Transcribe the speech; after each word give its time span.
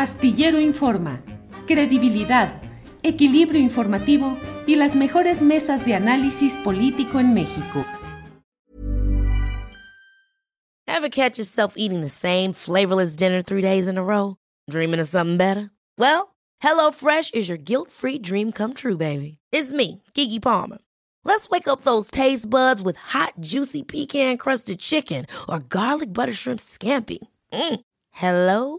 Astillero 0.00 0.58
Informa, 0.58 1.20
credibilidad, 1.66 2.62
equilibrio 3.02 3.60
informativo 3.60 4.38
y 4.66 4.76
las 4.76 4.96
mejores 4.96 5.42
mesas 5.42 5.84
de 5.84 5.94
análisis 5.94 6.54
político 6.64 7.20
en 7.20 7.34
México. 7.34 7.84
Ever 10.86 11.10
catch 11.10 11.36
yourself 11.36 11.74
eating 11.76 12.00
the 12.00 12.08
same 12.08 12.54
flavorless 12.54 13.14
dinner 13.14 13.42
three 13.42 13.60
days 13.60 13.88
in 13.88 13.98
a 13.98 14.02
row? 14.02 14.36
Dreaming 14.70 15.00
of 15.00 15.06
something 15.06 15.36
better? 15.36 15.70
Well, 15.98 16.34
HelloFresh 16.62 17.34
is 17.34 17.50
your 17.50 17.58
guilt-free 17.58 18.20
dream 18.20 18.52
come 18.52 18.72
true, 18.72 18.96
baby. 18.96 19.36
It's 19.52 19.70
me, 19.70 20.02
Kiki 20.14 20.40
Palmer. 20.40 20.78
Let's 21.24 21.50
wake 21.50 21.68
up 21.68 21.82
those 21.82 22.10
taste 22.10 22.48
buds 22.48 22.80
with 22.80 22.96
hot, 22.96 23.34
juicy 23.38 23.82
pecan-crusted 23.82 24.78
chicken 24.78 25.26
or 25.46 25.58
garlic 25.58 26.14
butter 26.14 26.32
shrimp 26.32 26.60
scampi. 26.60 27.18
Mm. 27.52 27.80
Hello 28.12 28.78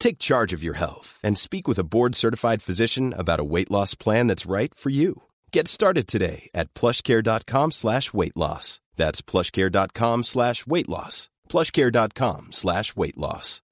Take 0.00 0.18
charge 0.18 0.52
of 0.52 0.64
your 0.64 0.74
health 0.74 1.20
and 1.22 1.38
speak 1.38 1.68
with 1.68 1.78
a 1.78 1.84
board-certified 1.84 2.62
physician 2.62 3.14
about 3.16 3.38
a 3.38 3.44
weight 3.44 3.70
loss 3.70 3.94
plan 3.94 4.26
that's 4.26 4.50
right 4.50 4.74
for 4.74 4.90
you. 4.90 5.22
Get 5.52 5.68
started 5.68 6.08
today 6.08 6.50
at 6.52 6.74
plushcare.com 6.74 7.70
slash 7.70 8.12
weight 8.12 8.36
loss. 8.36 8.80
That's 8.96 9.22
plushcare.com 9.22 10.24
slash 10.24 10.66
weight 10.66 10.88
loss. 10.88 11.30
plushcare.com 11.48 12.48
slash 12.50 12.96
weight 12.96 13.16
loss. 13.16 13.62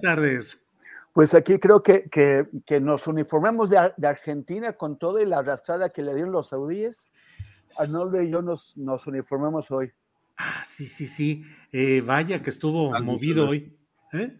tardes. 0.00 0.62
Pues 1.12 1.34
aquí 1.34 1.58
creo 1.58 1.82
que, 1.82 2.08
que, 2.10 2.46
que 2.66 2.80
nos 2.80 3.06
uniformamos 3.06 3.70
de, 3.70 3.92
de, 3.96 4.06
Argentina 4.06 4.74
con 4.74 4.98
toda 4.98 5.24
la 5.24 5.38
arrastrada 5.38 5.88
que 5.88 6.02
le 6.02 6.14
dieron 6.14 6.32
los 6.32 6.48
saudíes. 6.48 7.08
Arnoldo 7.78 8.20
y 8.20 8.30
yo 8.30 8.42
nos, 8.42 8.76
nos 8.76 9.06
uniformamos 9.06 9.70
hoy. 9.70 9.90
Ah, 10.36 10.62
sí, 10.66 10.86
sí, 10.86 11.06
sí. 11.06 11.42
Eh, 11.72 12.02
vaya 12.02 12.42
que 12.42 12.50
estuvo 12.50 12.94
Al 12.94 13.02
movido 13.02 13.48
hoy. 13.48 13.75
¿Eh? 14.12 14.36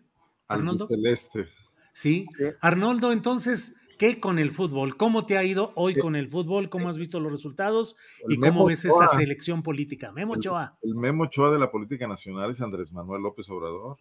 Arnoldo. 0.49 0.89
Celeste. 0.89 1.49
¿Sí? 1.93 2.27
¿Sí? 2.37 2.45
Arnoldo, 2.61 3.13
entonces, 3.13 3.77
¿qué 3.99 4.21
con 4.21 4.39
el 4.39 4.51
fútbol? 4.51 4.97
¿Cómo 4.97 5.27
te 5.27 5.39
ha 5.39 5.45
ido 5.45 5.73
hoy 5.75 5.95
con 5.95 6.15
el 6.15 6.29
fútbol? 6.29 6.69
¿Cómo 6.69 6.89
has 6.89 6.99
visto 6.99 7.21
los 7.21 7.33
resultados? 7.33 7.97
El 8.29 8.35
¿Y 8.35 8.41
cómo 8.41 8.65
ves 8.67 8.83
Choa. 8.83 9.05
esa 9.05 9.17
selección 9.17 9.63
política? 9.63 10.13
Memo 10.13 10.37
Choa. 10.37 10.77
El, 10.83 10.91
el 10.91 10.97
Memo 10.97 11.27
Choa 11.27 11.53
de 11.53 11.59
la 11.59 11.71
política 11.71 12.07
nacional 12.07 12.51
es 12.51 12.61
Andrés 12.61 12.93
Manuel 12.93 13.23
López 13.23 13.49
Obrador. 13.51 13.99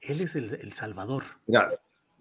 Él 0.00 0.20
es 0.20 0.36
el, 0.36 0.54
el 0.54 0.72
Salvador. 0.72 1.24
Mira, 1.46 1.70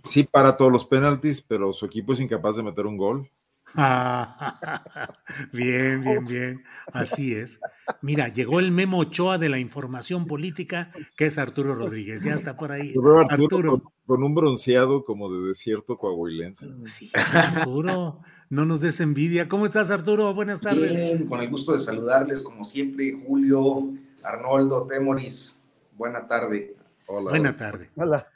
sí 0.04 0.23
para 0.23 0.58
todos 0.58 0.72
los 0.72 0.86
penaltis, 0.86 1.42
pero 1.42 1.73
su 1.73 1.86
equipo 1.86 2.14
es 2.14 2.20
incapaz 2.20 2.56
de 2.56 2.64
meter 2.64 2.86
un 2.86 2.98
gol. 2.98 3.30
bien, 5.54 6.02
bien, 6.02 6.26
bien. 6.26 6.64
Así 6.94 7.36
es. 7.36 7.60
Mira, 8.02 8.28
llegó 8.30 8.60
el 8.60 8.72
Memo 8.72 9.00
Ochoa 9.00 9.38
de 9.38 9.50
la 9.50 9.60
información 9.60 10.26
política, 10.26 10.90
que 11.16 11.26
es 11.26 11.38
Arturo 11.38 11.76
Rodríguez. 11.76 12.23
Ya 12.23 12.34
está 12.34 12.56
por 12.56 12.72
ahí. 12.72 12.90
Arturo, 12.90 13.20
Arturo. 13.30 13.72
Con, 13.80 13.92
con, 14.06 14.23
un 14.23 14.36
bronceado 14.36 15.04
como 15.04 15.32
de 15.32 15.48
desierto 15.50 15.98
coahuilense. 15.98 16.70
Sí, 16.86 17.12
Arturo, 17.14 18.22
no 18.50 18.66
nos 18.66 18.82
des 18.82 19.00
envidia. 19.02 19.48
¿Cómo 19.48 19.66
estás, 19.66 19.92
Arturo? 19.92 20.34
Buenas 20.34 20.62
tardes. 20.62 20.92
Bien, 20.92 21.28
con 21.28 21.42
el 21.42 21.50
gusto 21.50 21.73
de 21.73 21.80
saludarles, 21.80 22.44
como 22.44 22.64
siempre, 22.64 23.14
Julio, 23.26 23.94
Arnoldo, 24.23 24.86
Temoris. 24.86 25.60
Buena 25.95 26.28
tarde. 26.28 26.76
Hola. 27.08 27.30
Buena 27.30 27.55
tarde. 27.55 27.89
Hola. 27.95 28.28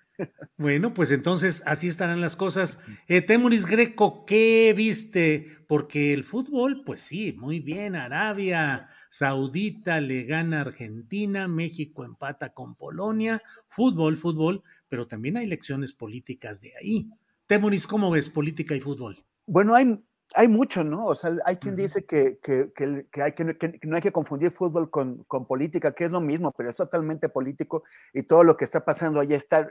Bueno, 0.57 0.93
pues 0.93 1.11
entonces 1.11 1.63
así 1.65 1.87
estarán 1.87 2.21
las 2.21 2.35
cosas. 2.35 2.79
Eh, 3.07 3.21
Temuris 3.21 3.65
Greco, 3.65 4.25
¿qué 4.25 4.73
viste? 4.75 5.47
Porque 5.67 6.13
el 6.13 6.23
fútbol, 6.23 6.83
pues 6.85 7.01
sí, 7.01 7.33
muy 7.33 7.59
bien. 7.59 7.95
Arabia 7.95 8.89
Saudita 9.09 9.99
le 9.99 10.23
gana 10.23 10.59
a 10.59 10.61
Argentina, 10.61 11.47
México 11.47 12.05
empata 12.05 12.53
con 12.53 12.75
Polonia. 12.75 13.41
Fútbol, 13.69 14.17
fútbol, 14.17 14.63
pero 14.87 15.07
también 15.07 15.37
hay 15.37 15.47
lecciones 15.47 15.93
políticas 15.93 16.61
de 16.61 16.73
ahí. 16.79 17.09
Temuris, 17.47 17.87
¿cómo 17.87 18.11
ves 18.11 18.29
política 18.29 18.75
y 18.75 18.79
fútbol? 18.79 19.25
Bueno, 19.45 19.75
hay, 19.75 20.01
hay 20.35 20.47
mucho, 20.47 20.83
¿no? 20.83 21.05
O 21.05 21.15
sea, 21.15 21.35
hay 21.45 21.57
quien 21.57 21.73
uh 21.73 21.77
-huh. 21.77 21.81
dice 21.81 22.05
que, 22.05 22.39
que, 22.41 22.71
que, 22.73 23.07
que 23.11 23.21
hay 23.21 23.33
que, 23.33 23.57
que, 23.57 23.79
no 23.83 23.95
hay 23.95 24.01
que 24.01 24.11
confundir 24.11 24.51
fútbol 24.51 24.89
con, 24.89 25.23
con 25.25 25.45
política, 25.45 25.93
que 25.93 26.05
es 26.05 26.11
lo 26.11 26.21
mismo, 26.21 26.53
pero 26.55 26.69
es 26.69 26.75
totalmente 26.75 27.27
político 27.27 27.83
y 28.13 28.23
todo 28.23 28.43
lo 28.43 28.55
que 28.55 28.63
está 28.65 28.85
pasando 28.85 29.19
allá 29.19 29.35
está 29.35 29.67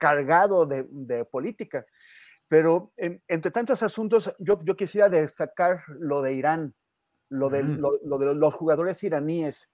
cargado 0.00 0.66
de, 0.66 0.86
de 0.88 1.24
política. 1.24 1.86
Pero 2.48 2.90
en, 2.96 3.22
entre 3.28 3.52
tantos 3.52 3.82
asuntos, 3.84 4.34
yo, 4.40 4.58
yo, 4.64 4.74
quisiera 4.74 5.08
destacar 5.08 5.82
lo 5.88 6.22
de 6.22 6.34
Irán, 6.34 6.74
lo 7.28 7.48
de, 7.48 7.62
mm. 7.62 7.78
lo, 7.78 7.90
lo 8.02 8.18
de 8.18 8.34
los 8.34 8.54
jugadores 8.54 9.04
iraníes 9.04 9.68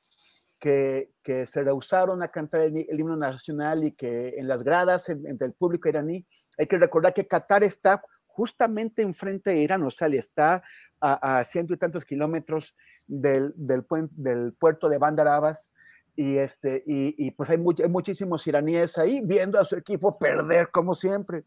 que, 0.61 1.11
que, 1.23 1.47
se 1.47 1.63
rehusaron 1.63 2.23
a 2.23 2.29
cantar 2.29 2.63
el, 2.63 2.77
el, 2.77 3.01
himno 3.01 3.17
nacional 3.17 3.85
y 3.85 3.93
que 3.93 4.35
en 4.37 4.47
las 4.47 4.63
gradas, 4.63 5.09
en, 5.09 5.27
entre 5.27 5.47
el 5.47 5.55
público 5.55 5.89
iraní, 5.89 6.27
hay 6.59 6.67
que 6.67 6.79
recordar 6.79 7.15
que 7.15 7.27
Qatar 7.27 7.65
está 7.65 8.03
justamente 8.27 9.01
enfrente 9.01 9.51
de 9.51 9.57
Irán, 9.57 9.83
o 9.83 9.91
sea, 9.91 10.09
le 10.09 10.19
está 10.19 10.63
a, 11.01 11.39
a 11.39 11.45
ciento 11.45 11.73
y 11.73 11.79
tantos 11.79 12.05
kilómetros 12.05 12.75
del, 13.07 13.55
del, 13.57 13.87
del 14.11 14.53
puerto 14.53 14.91
de 14.91 14.99
Bandar 14.99 15.29
Abbas, 15.29 15.71
y, 16.17 16.39
este, 16.39 16.83
y, 16.87 17.27
y 17.27 17.31
pues 17.31 17.51
hay, 17.51 17.59
much, 17.59 17.81
hay, 17.81 17.89
muchísimos 17.89 18.47
iraníes 18.47 18.97
ahí 18.97 19.21
viendo 19.23 19.61
a 19.61 19.65
su 19.65 19.77
equipo 19.77 20.19
perder 20.19 20.71
como 20.71 20.95
siempre. 20.95 21.45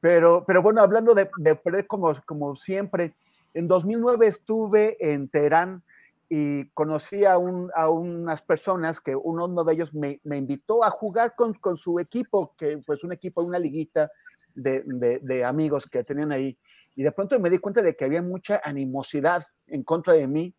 Pero, 0.00 0.44
pero 0.46 0.62
bueno, 0.62 0.80
hablando 0.80 1.14
de, 1.14 1.28
de 1.36 1.54
perder 1.54 1.86
como, 1.86 2.14
como 2.24 2.56
siempre, 2.56 3.14
en 3.52 3.68
2009 3.68 4.26
estuve 4.26 4.96
en 5.00 5.28
Teherán 5.28 5.82
y 6.28 6.68
conocí 6.70 7.24
a, 7.24 7.38
un, 7.38 7.70
a 7.74 7.88
unas 7.88 8.42
personas 8.42 9.00
que 9.00 9.16
uno, 9.16 9.46
uno 9.46 9.64
de 9.64 9.74
ellos 9.74 9.94
me, 9.94 10.20
me, 10.24 10.36
invitó 10.36 10.84
a 10.84 10.90
jugar 10.90 11.34
con, 11.34 11.54
con 11.54 11.76
su 11.76 11.98
equipo, 11.98 12.54
que 12.56 12.78
pues 12.78 13.02
un 13.02 13.12
equipo, 13.12 13.42
una 13.42 13.58
liguita 13.58 14.10
de, 14.54 14.82
de, 14.84 15.18
de 15.20 15.44
amigos 15.44 15.86
que 15.90 16.04
tenían 16.04 16.32
ahí. 16.32 16.56
Y 16.94 17.02
de 17.02 17.12
pronto 17.12 17.38
me 17.40 17.50
di 17.50 17.58
cuenta 17.58 17.82
de 17.82 17.96
que 17.96 18.04
había 18.04 18.22
mucha 18.22 18.60
animosidad 18.62 19.44
en 19.66 19.82
contra 19.82 20.14
de 20.14 20.26
mí 20.26 20.54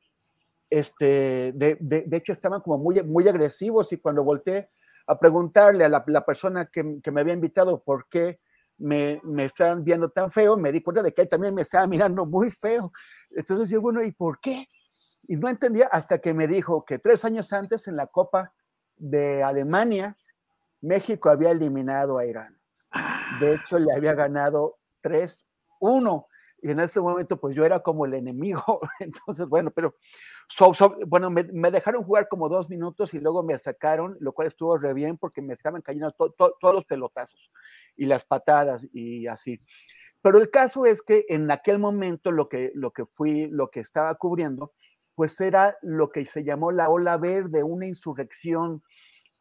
este, 0.69 1.51
de, 1.55 1.77
de, 1.79 2.03
de, 2.07 2.17
hecho 2.17 2.31
estaban 2.31 2.61
como 2.61 2.77
muy, 2.77 3.01
muy 3.03 3.27
agresivos 3.27 3.91
y 3.91 3.97
cuando 3.97 4.23
volteé 4.23 4.69
a 5.07 5.17
preguntarle 5.17 5.83
a 5.83 5.89
la, 5.89 6.03
la 6.07 6.25
persona 6.25 6.65
que, 6.65 6.99
que, 7.01 7.11
me 7.11 7.21
había 7.21 7.33
invitado 7.33 7.83
por 7.83 8.07
qué 8.07 8.39
me, 8.77 9.19
me 9.23 9.45
estaban 9.45 9.83
viendo 9.83 10.09
tan 10.09 10.29
feo, 10.31 10.57
me 10.57 10.71
di 10.71 10.81
cuenta 10.81 11.01
de 11.01 11.13
que 11.13 11.23
él 11.23 11.29
también 11.29 11.55
me 11.55 11.63
estaba 11.63 11.87
mirando 11.87 12.25
muy 12.25 12.51
feo. 12.51 12.91
Entonces 13.31 13.69
yo, 13.69 13.81
bueno, 13.81 14.03
¿y 14.03 14.11
por 14.11 14.39
qué? 14.39 14.67
Y 15.23 15.35
no 15.35 15.49
entendía 15.49 15.87
hasta 15.91 16.19
que 16.19 16.33
me 16.33 16.47
dijo 16.47 16.85
que 16.85 16.99
tres 16.99 17.25
años 17.25 17.51
antes 17.53 17.87
en 17.87 17.95
la 17.95 18.07
Copa 18.07 18.53
de 18.95 19.43
Alemania, 19.43 20.15
México 20.81 21.29
había 21.29 21.51
eliminado 21.51 22.17
a 22.17 22.25
Irán. 22.25 22.59
De 23.39 23.55
hecho, 23.55 23.79
le 23.79 23.93
había 23.93 24.13
ganado 24.13 24.77
3-1 25.03 26.25
y 26.61 26.71
en 26.71 26.79
ese 26.79 26.99
momento 26.99 27.39
pues 27.39 27.55
yo 27.55 27.65
era 27.65 27.79
como 27.81 28.05
el 28.05 28.13
enemigo, 28.13 28.63
entonces 28.99 29.47
bueno, 29.47 29.71
pero 29.71 29.95
so, 30.47 30.73
bueno, 31.07 31.29
me, 31.29 31.71
dejaron 31.71 32.03
jugar 32.03 32.27
como 32.27 32.49
dos 32.49 32.69
minutos 32.69 33.13
y 33.13 33.19
luego 33.19 33.43
me 33.43 33.57
sacaron, 33.59 34.17
lo 34.19 34.33
cual 34.33 34.47
estuvo 34.47 34.77
re 34.77 34.93
bien 34.93 35.17
porque 35.17 35.41
me 35.41 35.53
estaban 35.53 35.81
cayendo 35.81 36.11
to, 36.11 36.31
to, 36.31 36.55
todos 36.59 36.75
los 36.75 36.85
pelotazos 36.85 37.51
y 37.95 38.05
las 38.05 38.25
patadas 38.25 38.87
y 38.93 39.27
así. 39.27 39.59
Pero 40.21 40.37
el 40.37 40.49
caso 40.49 40.85
es 40.85 41.01
que 41.01 41.25
en 41.29 41.49
aquel 41.49 41.79
momento 41.79 42.31
lo 42.31 42.49
que, 42.49 42.71
lo 42.75 42.91
que 42.91 43.05
fui, 43.05 43.47
lo 43.47 43.69
que 43.69 43.79
estaba 43.79 44.13
cubriendo, 44.15 44.73
pues 45.15 45.39
era 45.39 45.77
lo 45.81 46.09
que 46.09 46.25
se 46.25 46.43
llamó 46.43 46.71
la 46.71 46.89
ola 46.89 47.17
verde, 47.17 47.63
una 47.63 47.87
insurrección 47.87 48.83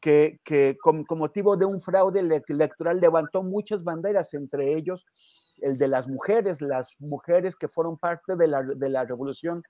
que, 0.01 0.41
que 0.45 0.77
con 0.81 1.05
motivo 1.11 1.57
de 1.57 1.65
un 1.65 1.81
fraude 1.81 2.21
electoral 2.21 3.01
levantó 3.01 3.43
muchas 3.43 3.83
banderas, 3.83 4.33
entre 4.35 4.75
ellos 4.75 5.05
el 5.63 5.79
de 5.79 5.89
las 5.89 6.09
mujeres, 6.09 6.61
las 6.61 6.95
mujeres 6.99 7.57
que 7.57 7.69
fueron 7.69 7.99
parte 7.99 8.37
de 8.37 8.49
la, 8.49 8.63
de 8.63 8.89
la 8.89 9.05
revolución 9.05 9.63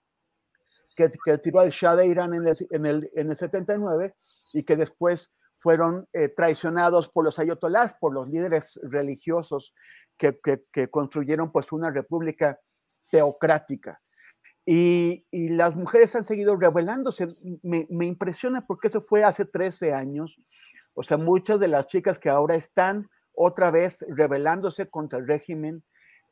que, 0.97 1.11
que, 1.25 1.39
tiró 1.39 1.61
al 1.61 1.71
Shah 1.71 1.97
de 1.97 2.07
Irán 2.07 2.35
en 2.35 2.49
el, 2.49 2.57
en, 2.71 2.87
el, 2.87 3.11
en 3.15 3.31
el 3.31 3.37
79 3.37 4.15
y 4.53 4.65
que 4.65 4.77
después 4.77 5.33
fueron 5.57 6.09
eh, 6.13 6.29
traicionados 6.29 7.09
por 7.09 7.25
los 7.25 7.39
ayatolás, 7.39 7.95
por 7.95 8.13
los 8.13 8.29
líderes 8.29 8.81
religiosos 8.83 9.75
que, 10.17 10.39
que, 10.43 10.63
que 10.73 10.89
construyeron 10.89 11.53
pues 11.53 11.73
una 11.73 11.91
república 11.91 12.59
teocrática. 13.11 14.01
Y, 14.65 15.25
y, 15.31 15.49
las 15.49 15.75
mujeres 15.75 16.15
han 16.15 16.25
seguido 16.25 16.55
rebelándose. 16.55 17.29
Me, 17.63 17.87
me, 17.89 18.05
impresiona 18.05 18.67
porque 18.67 18.89
eso 18.89 19.01
fue 19.01 19.25
hace 19.25 19.47
13 19.47 19.95
años. 19.95 20.37
O 20.93 21.03
sea, 21.03 21.17
muchas 21.17 21.59
de 21.59 21.69
las 21.69 21.87
chicas 21.87 22.19
que 22.19 22.29
ahora 22.29 22.55
están 22.55 23.09
otra 23.41 23.71
vez 23.71 24.05
rebelándose 24.09 24.89
contra 24.89 25.19
el 25.19 25.29
régimen, 25.29 25.83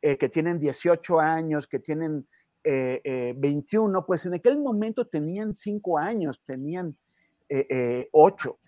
eh, 0.03 0.19
que 0.19 0.29
tienen 0.29 0.59
18 0.59 1.21
años, 1.21 1.67
que 1.67 1.79
tienen 1.79 2.27
21, 2.69 4.05
pues 4.05 4.27
en 4.27 4.35
aquel 4.35 4.59
momento 4.59 5.07
tenían 5.07 5.55
5 5.55 5.99
años, 5.99 6.43
tenían 6.45 6.97
8, 8.11 8.59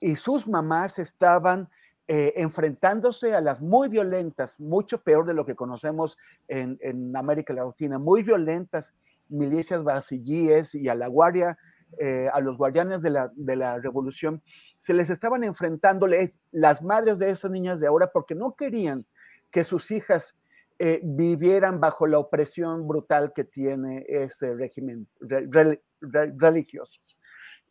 y 0.00 0.14
sus 0.14 0.46
mamás 0.46 1.00
estaban 1.00 1.68
enfrentándose 2.06 3.34
a 3.34 3.40
las 3.40 3.60
muy 3.60 3.88
violentas, 3.88 4.60
mucho 4.60 5.02
peor 5.02 5.26
de 5.26 5.34
lo 5.34 5.44
que 5.44 5.56
conocemos 5.56 6.16
en, 6.46 7.16
América 7.16 7.52
Latina, 7.52 7.98
muy 7.98 8.22
violentas 8.22 8.94
milicias 9.28 9.82
basillíes 9.82 10.76
y 10.76 10.88
a 10.88 10.94
la 10.94 11.08
guardia, 11.08 11.58
eh, 11.98 12.28
a 12.32 12.40
los 12.40 12.56
guardianes 12.56 13.02
de 13.02 13.10
la, 13.10 13.30
de 13.34 13.56
la 13.56 13.78
revolución, 13.78 14.42
se 14.76 14.94
les 14.94 15.10
estaban 15.10 15.44
enfrentando 15.44 16.08
las 16.50 16.82
madres 16.82 17.18
de 17.18 17.30
esas 17.30 17.50
niñas 17.50 17.80
de 17.80 17.86
ahora 17.86 18.10
porque 18.12 18.34
no 18.34 18.54
querían 18.56 19.06
que 19.50 19.64
sus 19.64 19.90
hijas 19.90 20.36
eh, 20.78 21.00
vivieran 21.04 21.80
bajo 21.80 22.06
la 22.06 22.18
opresión 22.18 22.88
brutal 22.88 23.32
que 23.34 23.44
tiene 23.44 24.04
ese 24.08 24.54
régimen 24.54 25.06
religioso. 26.00 27.00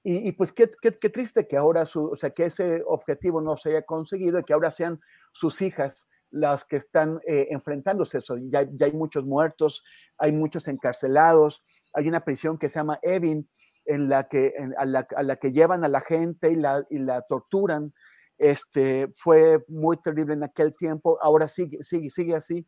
Y, 0.04 0.32
pues 0.32 0.52
qué, 0.52 0.70
qué, 0.82 0.92
qué, 0.92 1.10
triste 1.10 1.48
que 1.48 1.58
ahora, 1.58 1.86
su, 1.86 2.06
o 2.06 2.16
sea, 2.16 2.32
que 2.32 2.46
ese 2.46 2.82
objetivo 2.88 3.40
no 3.40 3.56
se 3.56 3.70
haya 3.70 3.84
conseguido 3.84 4.40
y 4.40 4.44
que 4.44 4.54
ahora 4.54 4.72
sean 4.72 5.00
sus 5.32 5.62
hijas 5.62 6.08
las 6.32 6.66
que 6.66 6.78
están 6.78 7.20
eh, 7.28 7.48
enfrentándose 7.52 8.18
eso. 8.18 8.38
Ya, 8.38 8.64
ya, 8.64 8.88
hay 8.88 8.94
muchos 8.94 9.26
muertos, 9.26 9.84
hay 10.18 10.32
muchos 10.32 10.68
encarcelados, 10.68 11.64
hay 11.94 12.08
una 12.08 12.24
prisión 12.24 12.58
que 12.58 12.70
se 12.70 12.80
llama 12.80 13.00
Evin, 13.04 13.48
en 13.86 14.10
la 14.10 14.28
que, 14.28 14.54
a, 14.78 14.86
la, 14.86 15.36
que 15.36 15.52
llevan 15.52 15.84
a 15.84 15.88
la 15.88 16.02
gente 16.02 16.52
y 16.52 16.56
la, 16.56 16.86
y 16.90 17.00
la 17.00 17.22
torturan. 17.24 17.94
Este, 18.38 19.08
fue 19.18 19.64
muy 19.68 19.98
terrible 19.98 20.34
en 20.34 20.44
aquel 20.44 20.76
tiempo, 20.76 21.20
ahora 21.22 21.48
sigue, 21.48 21.84
sigue, 21.84 22.10
sigue 22.10 22.36
así, 22.36 22.66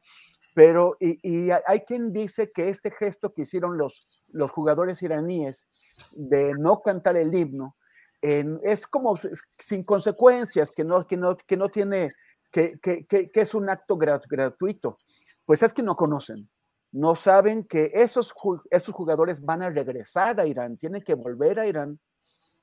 pero 0.53 0.97
y, 0.99 1.49
hay 1.49 1.79
quien 1.81 2.13
dice 2.13 2.51
que 2.53 2.69
este 2.69 2.91
gesto 2.91 3.33
que 3.33 3.41
hicieron 3.41 3.77
los, 3.77 4.07
los 4.27 4.51
jugadores 4.51 5.01
iraníes 5.01 5.67
de 6.11 6.53
no 6.59 6.81
cantar 6.81 7.17
el 7.17 7.33
himno, 7.33 7.75
es 8.21 8.87
como 8.87 9.19
sin 9.59 9.83
consecuencias, 9.83 10.71
que 10.71 10.85
no, 10.85 11.05
que 11.05 11.17
no, 11.17 11.35
que 11.35 11.57
no 11.57 11.69
tiene 11.69 12.11
que, 12.51 12.79
que, 12.79 13.29
es 13.33 13.53
un 13.53 13.69
acto 13.69 13.97
gratuito. 13.97 14.99
Pues 15.45 15.61
es 15.63 15.73
que 15.73 15.83
no 15.83 15.95
conocen, 15.95 16.49
no 16.93 17.15
saben 17.15 17.63
que 17.63 17.91
esos, 17.93 18.33
esos 18.69 18.93
jugadores 18.93 19.41
van 19.41 19.63
a 19.63 19.69
regresar 19.71 20.39
a 20.39 20.45
Irán, 20.45 20.77
tienen 20.77 21.01
que 21.01 21.15
volver 21.15 21.59
a 21.59 21.65
Irán. 21.65 21.99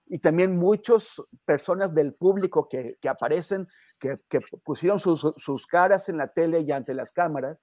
Y 0.06 0.18
también 0.18 0.56
muchas 0.56 1.20
personas 1.44 1.92
del 1.92 2.14
público 2.14 2.68
que, 2.68 2.96
que 3.00 3.08
aparecen, 3.08 3.66
que, 3.98 4.16
que 4.28 4.40
pusieron 4.64 5.00
sus, 5.00 5.26
sus, 5.36 5.66
caras 5.66 6.08
en 6.08 6.16
la 6.16 6.28
tele 6.28 6.60
y 6.60 6.70
ante 6.70 6.94
las 6.94 7.12
cámaras, 7.12 7.58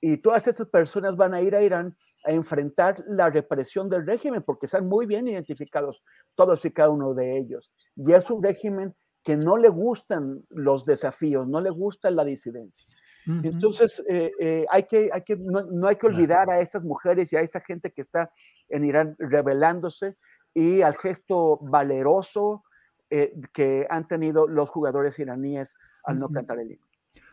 y 0.00 0.16
todas 0.16 0.46
esas 0.46 0.66
personas 0.68 1.14
van 1.14 1.34
a 1.34 1.42
ir 1.42 1.54
a 1.54 1.62
Irán 1.62 1.96
a 2.24 2.32
enfrentar 2.32 2.96
la 3.06 3.30
represión 3.30 3.88
del 3.88 4.06
régimen, 4.06 4.42
porque 4.42 4.66
están 4.66 4.88
muy 4.88 5.06
bien 5.06 5.28
identificados 5.28 6.02
todos 6.34 6.64
y 6.64 6.72
cada 6.72 6.90
uno 6.90 7.14
de 7.14 7.38
ellos. 7.38 7.72
Y 7.94 8.12
es 8.12 8.28
un 8.30 8.42
régimen 8.42 8.94
que 9.22 9.36
no 9.36 9.56
le 9.56 9.68
gustan 9.68 10.44
los 10.48 10.84
desafíos, 10.84 11.46
no 11.46 11.60
le 11.60 11.70
gusta 11.70 12.10
la 12.10 12.24
disidencia. 12.24 12.86
Entonces, 13.26 14.02
eh, 14.08 14.32
eh, 14.40 14.66
hay 14.70 14.84
que, 14.84 15.10
hay 15.12 15.22
que, 15.22 15.36
no, 15.36 15.86
hay 15.86 15.96
que 15.96 16.06
olvidar 16.06 16.50
a 16.50 16.60
estas 16.60 16.82
mujeres 16.82 17.32
y 17.32 17.36
a 17.36 17.40
esta 17.40 17.60
gente 17.60 17.92
que 17.92 18.00
está 18.00 18.32
en 18.68 18.84
Irán 18.84 19.14
rebelándose 19.18 20.12
y 20.54 20.82
al 20.82 20.96
gesto 20.96 21.58
valeroso 21.60 22.64
eh, 23.10 23.32
que 23.52 23.86
han 23.90 24.06
tenido 24.08 24.46
los 24.48 24.70
jugadores 24.70 25.18
iraníes 25.18 25.74
al 26.04 26.18
no 26.18 26.28
cantar 26.28 26.58
el 26.60 26.72
himno. 26.72 26.86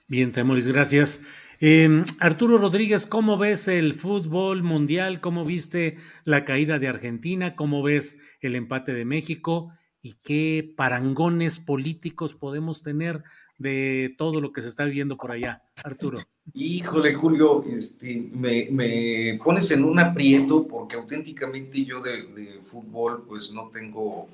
Bien, 0.07 0.31
Temoris, 0.31 0.67
gracias. 0.67 1.23
Em, 1.59 2.03
Arturo 2.19 2.57
Rodríguez, 2.57 3.05
¿cómo 3.05 3.37
ves 3.37 3.67
el 3.67 3.93
fútbol 3.93 4.63
mundial? 4.63 5.19
¿Cómo 5.21 5.43
viste 5.43 5.97
la 6.23 6.45
caída 6.45 6.79
de 6.79 6.87
Argentina? 6.87 7.55
¿Cómo 7.55 7.83
ves 7.83 8.21
el 8.41 8.55
empate 8.55 8.93
de 8.93 9.05
México? 9.05 9.71
y 10.07 10.13
qué 10.23 10.73
parangones 10.77 11.59
políticos 11.59 12.33
podemos 12.33 12.81
tener 12.81 13.23
de 13.57 14.13
todo 14.18 14.39
lo 14.39 14.51
que 14.51 14.62
se 14.62 14.68
está 14.68 14.86
viviendo 14.86 15.18
por 15.18 15.31
allá, 15.31 15.63
Arturo. 15.83 16.19
Híjole, 16.54 17.13
Julio, 17.15 17.63
este, 17.63 18.30
me, 18.31 19.39
pones 19.44 19.69
en 19.71 19.83
un 19.83 20.00
aprieto 20.00 20.68
porque 20.68 20.95
auténticamente 20.95 21.83
yo 21.83 22.01
de, 22.01 22.59
fútbol 22.62 23.24
pues 23.27 23.51
no 23.51 23.69
tengo 23.69 24.27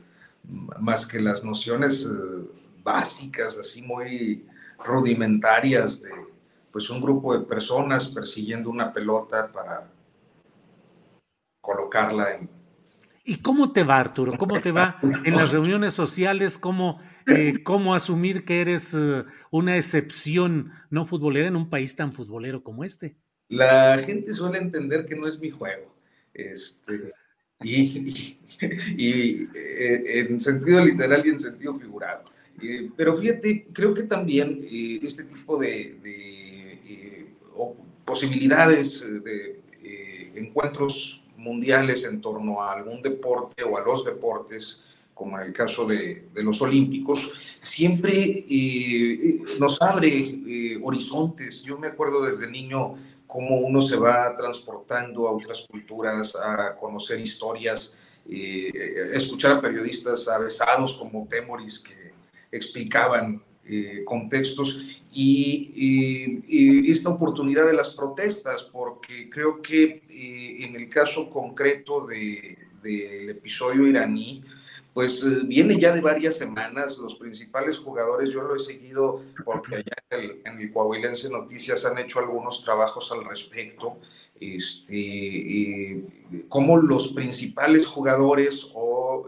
más 0.80 1.08
que 1.08 1.20
las 1.20 1.44
nociones 1.44 2.06
eh, 2.06 2.46
básicas, 2.84 3.58
así 3.58 3.82
muy 3.82 4.46
rudimentarias 4.84 6.02
de 6.02 6.12
pues 6.72 6.90
un 6.90 7.02
grupo 7.02 7.38
de 7.38 7.46
personas 7.46 8.10
persiguiendo 8.10 8.70
una 8.70 8.92
pelota 8.92 9.52
para 9.52 9.90
colocarla 11.62 12.36
en 12.36 12.50
¿Y 13.26 13.38
cómo 13.38 13.72
te 13.72 13.84
va, 13.84 14.00
Arturo? 14.00 14.34
¿Cómo 14.38 14.60
te 14.60 14.72
va 14.72 15.00
en 15.24 15.36
las 15.36 15.52
reuniones 15.52 15.94
sociales? 15.94 16.58
¿Cómo, 16.58 17.00
eh, 17.26 17.64
cómo 17.64 17.96
asumir 17.96 18.44
que 18.44 18.60
eres 18.60 18.94
uh, 18.94 19.26
una 19.50 19.78
excepción 19.78 20.72
no 20.90 21.06
futbolera 21.06 21.48
en 21.48 21.56
un 21.56 21.70
país 21.70 21.96
tan 21.96 22.14
futbolero 22.14 22.64
como 22.64 22.84
este? 22.84 23.16
La 23.48 23.98
gente 24.00 24.34
suele 24.34 24.58
entender 24.58 25.06
que 25.06 25.16
no 25.16 25.28
es 25.28 25.40
mi 25.40 25.52
juego. 25.52 25.96
Este, 26.34 27.14
y, 27.64 28.14
y, 28.98 29.48
eh, 29.56 30.28
en 30.28 30.42
sentido 30.42 30.84
literal 30.84 31.26
y 31.26 31.30
en 31.30 31.40
sentido 31.40 31.74
figurado. 31.76 32.26
Eh, 32.62 32.90
pero 32.98 33.16
fíjate, 33.16 33.66
creo 33.72 33.94
que 33.94 34.04
también 34.04 34.66
este 34.70 35.24
tipo 35.24 35.58
de, 35.58 35.98
de 36.04 37.28
posibilidades 38.06 39.02
de 39.24 39.62
encuentros 40.36 41.23
mundiales 41.44 42.06
en 42.06 42.22
torno 42.22 42.64
a 42.64 42.74
algún 42.74 43.02
deporte 43.02 43.64
o 43.64 43.78
a 43.78 43.82
los 43.82 44.04
deportes, 44.04 44.82
como 45.14 45.40
en 45.40 45.48
el 45.48 45.54
caso 45.54 45.86
de, 45.86 46.30
los 46.36 46.62
olímpicos, 46.62 47.32
siempre 47.62 48.14
eh, 48.50 49.42
nos 49.60 49.82
abre 49.82 50.10
eh, 50.10 50.80
horizontes. 50.82 51.62
Yo 51.64 51.78
me 51.78 51.88
acuerdo 51.88 52.24
desde 52.26 52.50
niño 52.50 52.96
cómo 53.28 53.58
uno 53.60 53.82
se 53.82 53.96
va 53.96 54.36
transportando 54.36 55.28
a 55.28 55.32
otras 55.32 55.68
culturas, 55.70 56.36
a 56.36 56.76
conocer 56.76 57.20
historias, 57.20 57.94
eh, 58.28 58.72
escuchar 59.14 59.54
a 59.54 59.62
periodistas 59.62 60.28
avesados 60.28 60.98
como 60.98 61.28
Temoris 61.28 61.80
que 61.80 62.14
explicaban 62.52 63.44
eh, 63.66 64.04
contextos 64.04 64.78
y, 65.14 66.92
esta 66.92 67.10
oportunidad 67.10 67.66
de 67.66 67.74
las 67.74 67.96
protestas, 67.96 68.64
porque 68.64 69.30
creo 69.30 69.62
que 69.62 70.04
eh, 70.10 70.66
en 70.66 70.76
el 70.76 70.90
caso 70.90 71.30
concreto 71.30 72.06
del 72.06 73.30
episodio 73.30 73.88
iraní, 73.88 74.44
pues 74.94 75.24
eh, 75.24 75.44
viene 75.46 75.80
ya 75.80 75.94
de 75.94 76.02
varias 76.02 76.38
semanas, 76.38 76.98
los 76.98 77.16
principales 77.16 77.78
jugadores, 77.78 78.32
yo 78.32 78.42
lo 78.42 78.54
he 78.56 78.60
seguido 78.60 79.22
porque 79.46 79.76
allá 79.76 79.96
en 80.10 80.20
el, 80.20 80.62
en 80.62 80.74
Coahuilense 80.74 81.30
Noticias 81.30 81.86
han 81.86 81.98
hecho 82.00 82.20
algunos 82.20 82.62
trabajos 82.64 83.14
al 83.14 83.24
respecto, 83.24 83.98
este, 84.42 86.04
como 86.50 86.78
los 86.78 87.14
principales 87.14 87.88
jugadores 87.88 88.68
o 88.74 89.28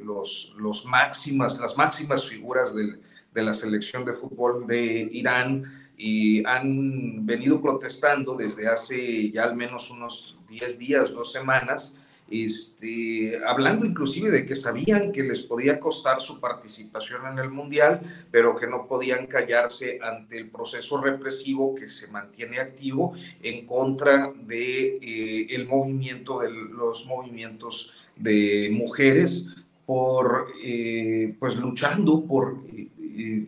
los, 0.00 0.52
los 0.58 0.84
máximas, 0.84 1.58
las 1.58 1.78
máximas 1.78 2.28
figuras 2.28 2.74
del, 2.74 3.00
de 3.32 3.42
la 3.42 3.54
selección 3.54 4.04
de 4.04 4.12
fútbol 4.12 4.66
de 4.66 5.08
Irán 5.12 5.64
y 5.96 6.42
han 6.46 7.26
venido 7.26 7.60
protestando 7.60 8.34
desde 8.34 8.68
hace 8.68 9.30
ya 9.30 9.44
al 9.44 9.54
menos 9.54 9.90
unos 9.90 10.38
10 10.48 10.78
días, 10.78 11.12
dos 11.12 11.30
semanas, 11.30 11.94
este, 12.30 13.40
hablando 13.44 13.84
inclusive 13.84 14.30
de 14.30 14.46
que 14.46 14.54
sabían 14.54 15.10
que 15.10 15.24
les 15.24 15.40
podía 15.40 15.80
costar 15.80 16.20
su 16.20 16.38
participación 16.38 17.26
en 17.26 17.38
el 17.40 17.50
Mundial, 17.50 18.00
pero 18.30 18.56
que 18.56 18.68
no 18.68 18.86
podían 18.86 19.26
callarse 19.26 19.98
ante 20.00 20.38
el 20.38 20.48
proceso 20.48 21.00
represivo 21.00 21.74
que 21.74 21.88
se 21.88 22.06
mantiene 22.06 22.60
activo 22.60 23.14
en 23.42 23.66
contra 23.66 24.32
de 24.42 24.98
eh, 25.02 25.46
el 25.50 25.66
movimiento 25.66 26.38
de 26.38 26.50
los 26.50 27.04
movimientos 27.06 27.92
de 28.14 28.70
mujeres 28.72 29.46
por 29.84 30.52
eh, 30.62 31.34
pues 31.38 31.56
luchando 31.56 32.24
por 32.24 32.62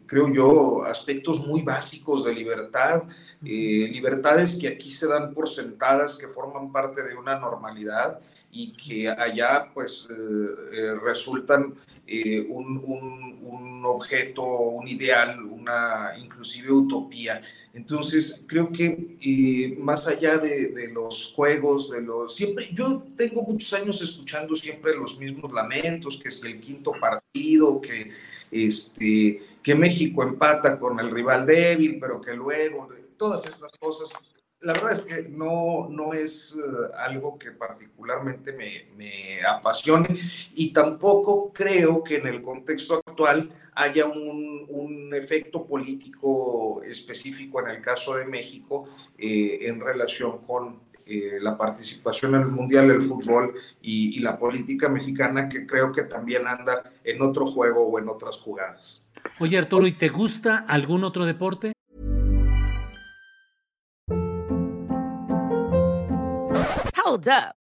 creo 0.06 0.32
yo, 0.32 0.84
aspectos 0.84 1.44
muy 1.46 1.62
básicos 1.62 2.24
de 2.24 2.34
libertad, 2.34 3.04
eh, 3.44 3.88
libertades 3.92 4.58
que 4.58 4.68
aquí 4.68 4.90
se 4.90 5.06
dan 5.06 5.32
por 5.34 5.48
sentadas, 5.48 6.16
que 6.16 6.28
forman 6.28 6.72
parte 6.72 7.02
de 7.02 7.14
una 7.14 7.38
normalidad 7.38 8.20
y 8.50 8.72
que 8.72 9.08
allá 9.08 9.70
pues 9.72 10.06
eh, 10.10 10.14
eh, 10.72 10.94
resultan 11.02 11.74
un, 12.48 13.40
un, 13.42 13.84
objeto, 13.84 14.42
un 14.42 14.86
ideal, 14.86 15.42
una 15.42 16.12
inclusive 16.20 16.70
utopía. 16.70 17.40
Entonces, 17.72 18.40
creo 18.46 18.70
que 18.70 19.74
más 19.78 20.06
allá 20.06 20.36
de, 20.38 20.68
de, 20.68 20.88
los 20.92 21.32
juegos, 21.34 21.90
de 21.90 22.02
los... 22.02 22.34
Siempre, 22.34 22.68
yo 22.72 23.02
tengo 23.16 23.42
muchos 23.42 23.72
años 23.72 24.02
escuchando 24.02 24.54
siempre 24.54 24.94
los 24.94 25.18
mismos 25.18 25.52
lamentos, 25.52 26.20
que 26.22 26.28
es 26.28 26.42
el 26.44 26.60
quinto 26.60 26.92
partido, 27.00 27.80
que 27.80 28.12
este, 28.52 29.40
que 29.62 29.74
México 29.74 30.22
empata 30.22 30.78
con 30.78 30.98
el 31.00 31.10
rival 31.10 31.46
débil, 31.46 31.98
pero 32.00 32.20
que 32.20 32.34
luego, 32.34 32.88
todas 33.16 33.46
estas 33.46 33.72
cosas, 33.78 34.12
la 34.62 34.74
verdad 34.74 34.92
es 34.92 35.00
que 35.00 35.22
no, 35.22 35.88
no 35.90 36.14
es 36.14 36.56
eh, 36.56 36.92
algo 36.96 37.38
que 37.38 37.50
particularmente 37.50 38.52
me, 38.52 38.86
me, 38.96 39.40
apasione 39.44 40.08
y 40.54 40.72
tampoco 40.72 41.52
creo 41.52 42.02
que 42.02 42.16
en 42.16 42.28
el 42.28 42.40
contexto 42.40 43.02
actual 43.04 43.50
haya 43.74 44.06
un, 44.06 44.66
un 44.68 45.14
efecto 45.14 45.66
político 45.66 46.80
específico 46.84 47.60
en 47.60 47.68
el 47.68 47.80
caso 47.80 48.14
de 48.14 48.24
México 48.24 48.86
eh, 49.18 49.58
en 49.62 49.80
relación 49.80 50.38
con 50.46 50.91
eh, 51.12 51.38
la 51.40 51.56
participación 51.56 52.34
en 52.34 52.42
el 52.42 52.48
Mundial 52.48 52.88
del 52.88 53.00
Fútbol 53.00 53.54
y, 53.80 54.16
y 54.16 54.20
la 54.20 54.38
política 54.38 54.88
mexicana 54.88 55.48
que 55.48 55.66
creo 55.66 55.92
que 55.92 56.02
también 56.02 56.46
anda 56.46 56.82
en 57.04 57.20
otro 57.20 57.46
juego 57.46 57.86
o 57.86 57.98
en 57.98 58.08
otras 58.08 58.36
jugadas. 58.38 59.02
Oye 59.38 59.58
Arturo, 59.58 59.86
¿y 59.86 59.92
te 59.92 60.08
gusta 60.08 60.64
algún 60.66 61.04
otro 61.04 61.24
deporte? 61.24 61.72
Hold 67.04 67.28
up. 67.28 67.61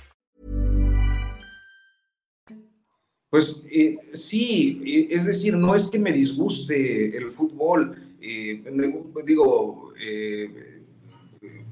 Pues 3.31 3.55
eh, 3.71 3.97
sí, 4.11 4.81
eh, 4.85 5.07
es 5.09 5.25
decir, 5.25 5.55
no 5.55 5.73
es 5.73 5.89
que 5.89 5.97
me 5.97 6.11
disguste 6.11 7.15
el 7.17 7.29
fútbol. 7.29 7.95
Eh, 8.19 8.61
digo, 9.25 9.93
eh, 9.97 10.81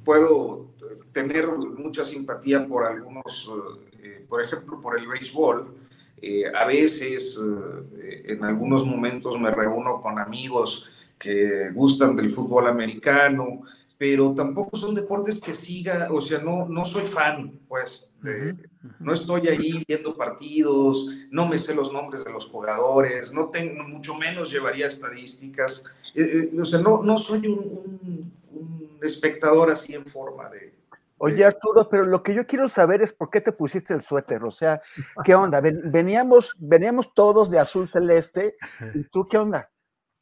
puedo 0.06 0.70
tener 1.12 1.48
mucha 1.50 2.06
simpatía 2.06 2.66
por 2.66 2.86
algunos, 2.86 3.52
eh, 4.02 4.26
por 4.30 4.42
ejemplo, 4.42 4.80
por 4.80 4.98
el 4.98 5.06
béisbol. 5.06 5.76
A 6.54 6.66
veces, 6.66 7.40
en 8.02 8.44
algunos 8.44 8.86
momentos 8.86 9.40
me 9.40 9.52
reúno 9.52 10.02
con 10.02 10.20
amigos 10.20 10.86
que 11.18 11.70
gustan 11.72 12.16
del 12.16 12.30
fútbol 12.30 12.68
americano, 12.68 13.62
pero 14.00 14.34
tampoco 14.34 14.78
son 14.78 14.96
deportes 14.96 15.42
que 15.42 15.54
siga, 15.54 16.08
o 16.10 16.22
sea, 16.22 16.40
no, 16.40 16.66
no 16.70 16.86
soy 16.86 17.06
fan, 17.06 17.60
pues, 17.68 18.10
de, 18.22 18.56
no 18.98 19.14
estoy 19.14 19.50
ahí 19.50 19.84
viendo 19.86 20.16
partidos, 20.16 21.10
no 21.30 21.46
me 21.46 21.58
sé 21.58 21.76
los 21.76 21.92
nombres 21.92 22.24
de 22.24 22.32
los 22.32 22.46
jugadores, 22.46 23.34
no 23.34 23.50
tengo, 23.50 23.84
mucho 23.84 24.16
menos 24.16 24.50
llevaría 24.54 24.88
estadísticas, 24.88 25.84
eh, 26.16 26.50
eh, 26.54 26.62
o 26.62 26.64
sea, 26.64 26.80
no, 26.80 27.04
no 27.04 27.18
soy 27.18 27.48
un, 27.48 27.60
un, 27.60 28.34
un, 28.52 29.00
espectador 29.02 29.70
así 29.70 29.94
en 29.94 30.06
forma 30.06 30.50
de... 30.50 30.74
Oye 31.18 31.44
Arturo, 31.44 31.90
pero 31.90 32.06
lo 32.06 32.24
que 32.24 32.34
yo 32.34 32.48
quiero 32.48 32.70
saber 32.70 33.02
es 33.02 33.12
por 33.12 33.30
qué 33.30 33.42
te 33.42 33.52
pusiste 33.52 33.94
el 33.94 34.02
suéter, 34.02 34.46
o 34.46 34.52
sea, 34.52 34.82
¿qué 35.26 35.36
onda? 35.36 35.60
Veníamos, 35.60 36.56
veníamos 36.58 37.14
todos 37.14 37.52
de 37.52 37.60
azul 37.60 37.90
celeste, 37.90 38.56
¿y 38.94 39.04
tú 39.10 39.26
qué 39.26 39.38
onda? 39.38 39.70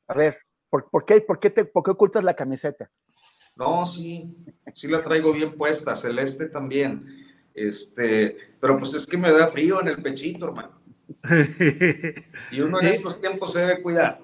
A 0.08 0.16
ver, 0.16 0.40
¿por, 0.68 0.90
por 0.90 1.06
qué, 1.06 1.22
por, 1.22 1.40
qué 1.40 1.52
te, 1.52 1.66
¿por 1.66 1.84
qué 1.84 1.92
ocultas 1.92 2.24
la 2.24 2.36
camiseta? 2.36 2.90
No, 3.58 3.86
sí, 3.86 4.36
sí 4.74 4.88
la 4.88 5.02
traigo 5.02 5.34
bien 5.34 5.56
puesta, 5.56 5.96
celeste 5.96 6.48
también. 6.48 7.26
Este, 7.54 8.38
pero 8.60 8.78
pues 8.78 8.94
es 8.94 9.08
que 9.08 9.18
me 9.18 9.32
da 9.32 9.48
frío 9.48 9.82
en 9.82 9.88
el 9.88 10.02
pechito, 10.02 10.46
hermano. 10.46 10.80
Y 12.52 12.60
uno 12.62 12.82
en 12.82 12.88
estos 12.88 13.20
tiempos 13.20 13.54
se 13.54 13.62
debe 13.62 13.82
cuidar. 13.82 14.22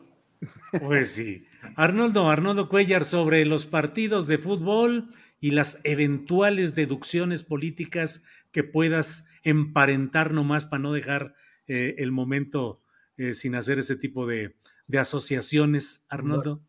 Pues 0.80 1.12
sí. 1.12 1.48
Arnoldo, 1.76 2.30
Arnoldo 2.30 2.70
Cuellar, 2.70 3.06
sobre 3.06 3.46
los 3.46 3.66
partidos 3.66 4.28
de 4.28 4.38
fútbol 4.38 5.10
y 5.40 5.52
las 5.52 5.80
eventuales 5.84 6.76
deducciones 6.76 7.44
políticas 7.44 8.24
que 8.52 8.64
puedas 8.64 9.28
emparentar 9.44 10.34
nomás 10.34 10.66
para 10.66 10.84
no 10.84 10.94
dejar 10.94 11.36
eh, 11.68 11.96
el 11.98 12.12
momento 12.12 12.84
eh, 13.18 13.34
sin 13.34 13.56
hacer 13.56 13.80
ese 13.80 13.96
tipo 13.96 14.26
de, 14.28 14.56
de 14.88 15.00
asociaciones, 15.00 16.06
Arnoldo. 16.10 16.64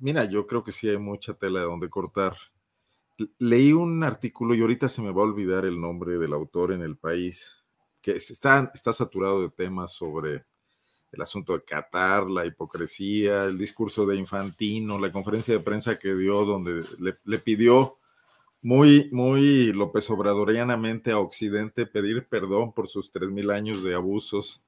Mira, 0.00 0.24
yo 0.24 0.46
creo 0.46 0.62
que 0.62 0.72
sí 0.72 0.88
hay 0.88 0.98
mucha 0.98 1.34
tela 1.34 1.60
de 1.60 1.66
donde 1.66 1.88
cortar. 1.88 2.36
Leí 3.38 3.72
un 3.72 4.04
artículo 4.04 4.54
y 4.54 4.60
ahorita 4.60 4.88
se 4.88 5.02
me 5.02 5.12
va 5.12 5.22
a 5.22 5.24
olvidar 5.24 5.64
el 5.64 5.80
nombre 5.80 6.18
del 6.18 6.32
autor 6.32 6.72
en 6.72 6.82
el 6.82 6.96
país, 6.96 7.64
que 8.02 8.12
está, 8.12 8.70
está 8.74 8.92
saturado 8.92 9.40
de 9.42 9.48
temas 9.48 9.92
sobre 9.92 10.44
el 11.12 11.22
asunto 11.22 11.54
de 11.54 11.64
Qatar, 11.64 12.28
la 12.28 12.44
hipocresía, 12.44 13.44
el 13.44 13.56
discurso 13.56 14.04
de 14.06 14.16
Infantino, 14.16 14.98
la 14.98 15.12
conferencia 15.12 15.54
de 15.54 15.60
prensa 15.60 15.98
que 15.98 16.14
dio 16.14 16.44
donde 16.44 16.84
le, 16.98 17.16
le 17.24 17.38
pidió 17.38 17.98
muy, 18.60 19.08
muy 19.12 19.72
López 19.72 20.10
Obradorianamente 20.10 21.12
a 21.12 21.18
Occidente 21.18 21.86
pedir 21.86 22.26
perdón 22.28 22.72
por 22.72 22.88
sus 22.88 23.12
3.000 23.12 23.54
años 23.54 23.82
de 23.82 23.94
abusos 23.94 24.62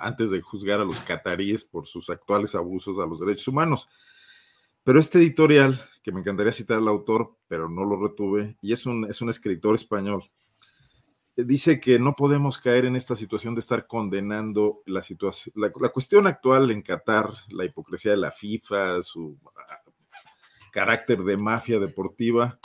antes 0.00 0.30
de 0.30 0.40
juzgar 0.40 0.80
a 0.80 0.84
los 0.84 1.00
cataríes 1.00 1.64
por 1.64 1.86
sus 1.86 2.10
actuales 2.10 2.54
abusos 2.54 2.98
a 2.98 3.06
los 3.06 3.20
derechos 3.20 3.48
humanos. 3.48 3.88
Pero 4.84 4.98
este 4.98 5.18
editorial, 5.18 5.88
que 6.02 6.12
me 6.12 6.20
encantaría 6.20 6.52
citar 6.52 6.78
al 6.78 6.88
autor, 6.88 7.36
pero 7.48 7.68
no 7.68 7.84
lo 7.84 8.00
retuve, 8.00 8.56
y 8.62 8.72
es 8.72 8.86
un, 8.86 9.04
es 9.04 9.20
un 9.20 9.30
escritor 9.30 9.74
español, 9.74 10.30
dice 11.36 11.80
que 11.80 11.98
no 11.98 12.14
podemos 12.14 12.58
caer 12.58 12.84
en 12.84 12.96
esta 12.96 13.16
situación 13.16 13.54
de 13.54 13.60
estar 13.60 13.86
condenando 13.86 14.82
la 14.86 15.02
situación, 15.02 15.52
la, 15.56 15.70
la 15.80 15.88
cuestión 15.90 16.26
actual 16.26 16.70
en 16.70 16.82
Qatar, 16.82 17.32
la 17.50 17.64
hipocresía 17.64 18.12
de 18.12 18.18
la 18.18 18.30
FIFA, 18.30 19.02
su 19.02 19.38
carácter 20.72 21.22
de 21.22 21.36
mafia 21.36 21.78
deportiva, 21.78 22.58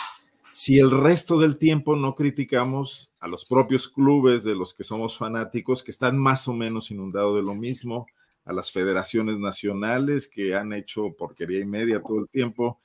si 0.53 0.79
el 0.79 0.91
resto 0.91 1.37
del 1.37 1.57
tiempo 1.57 1.95
no 1.95 2.15
criticamos 2.15 3.11
a 3.25 3.27
los 3.27 3.43
propios 3.43 3.87
clubes 3.87 4.43
de 4.43 4.53
los 4.53 4.75
que 4.75 4.83
somos 4.83 5.17
fanáticos, 5.17 5.81
que 5.81 5.89
están 5.89 6.15
más 6.15 6.47
o 6.47 6.53
menos 6.53 6.91
inundados 6.91 7.35
de 7.35 7.41
lo 7.41 7.55
mismo, 7.55 8.05
a 8.45 8.53
las 8.53 8.71
federaciones 8.71 9.39
nacionales 9.39 10.27
que 10.27 10.53
han 10.53 10.73
hecho 10.73 11.15
porquería 11.17 11.59
y 11.59 11.65
media 11.65 12.03
todo 12.03 12.19
el 12.19 12.29
tiempo, 12.29 12.79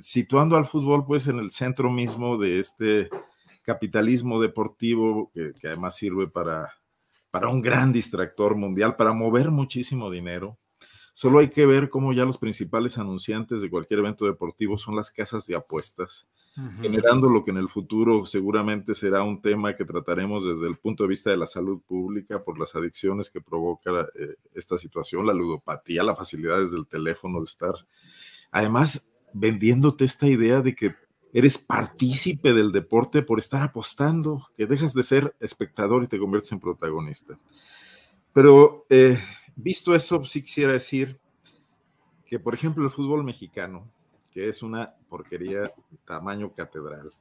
situando 0.00 0.56
al 0.56 0.66
fútbol 0.66 1.04
pues 1.04 1.26
en 1.26 1.40
el 1.40 1.50
centro 1.50 1.90
mismo 1.90 2.38
de 2.38 2.60
este 2.60 3.10
capitalismo 3.64 4.40
deportivo 4.40 5.32
que, 5.34 5.52
que 5.60 5.66
además 5.66 5.96
sirve 5.96 6.28
para, 6.28 6.72
para 7.32 7.48
un 7.48 7.60
gran 7.60 7.90
distractor 7.90 8.54
mundial, 8.54 8.94
para 8.94 9.12
mover 9.12 9.50
muchísimo 9.50 10.08
dinero. 10.08 10.56
Solo 11.14 11.38
hay 11.38 11.48
que 11.48 11.64
ver 11.64 11.90
cómo 11.90 12.12
ya 12.12 12.24
los 12.24 12.38
principales 12.38 12.98
anunciantes 12.98 13.62
de 13.62 13.70
cualquier 13.70 14.00
evento 14.00 14.26
deportivo 14.26 14.76
son 14.76 14.96
las 14.96 15.12
casas 15.12 15.46
de 15.46 15.54
apuestas 15.54 16.26
uh 16.56 16.60
-huh. 16.60 16.82
generando 16.82 17.28
lo 17.28 17.44
que 17.44 17.52
en 17.52 17.58
el 17.58 17.68
futuro 17.68 18.26
seguramente 18.26 18.96
será 18.96 19.22
un 19.22 19.40
tema 19.40 19.76
que 19.76 19.84
trataremos 19.84 20.44
desde 20.44 20.68
el 20.68 20.76
punto 20.76 21.04
de 21.04 21.10
vista 21.10 21.30
de 21.30 21.36
la 21.36 21.46
salud 21.46 21.80
pública 21.86 22.42
por 22.42 22.58
las 22.58 22.74
adicciones 22.74 23.30
que 23.30 23.40
provoca 23.40 23.92
eh, 24.18 24.34
esta 24.54 24.76
situación, 24.76 25.24
la 25.24 25.32
ludopatía, 25.32 26.02
la 26.02 26.16
facilidad 26.16 26.58
desde 26.58 26.78
el 26.78 26.86
teléfono 26.88 27.38
de 27.38 27.44
estar. 27.44 27.74
Además, 28.50 29.08
vendiéndote 29.32 30.04
esta 30.04 30.26
idea 30.26 30.62
de 30.62 30.74
que 30.74 30.96
eres 31.32 31.58
partícipe 31.58 32.52
del 32.52 32.72
deporte 32.72 33.22
por 33.22 33.38
estar 33.38 33.62
apostando, 33.62 34.48
que 34.56 34.66
dejas 34.66 34.94
de 34.94 35.04
ser 35.04 35.34
espectador 35.38 36.02
y 36.02 36.08
te 36.08 36.18
conviertes 36.18 36.50
en 36.50 36.60
protagonista. 36.60 37.38
Pero 38.32 38.84
eh, 38.90 39.18
visto 39.56 39.94
eso, 39.94 40.24
sí 40.24 40.42
quisiera 40.42 40.72
decir 40.72 41.18
que, 42.26 42.38
por 42.38 42.54
ejemplo, 42.54 42.84
el 42.84 42.90
fútbol 42.90 43.24
mexicano, 43.24 43.88
que 44.32 44.48
es 44.48 44.62
una 44.62 44.94
porquería 45.08 45.72
tamaño 46.04 46.52
catedral. 46.52 47.12